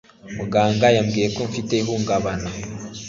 Muganga 0.37 0.85
yambwiye 0.95 1.27
ko 1.35 1.41
mfite 1.49 1.73
ihungabana. 1.81 2.49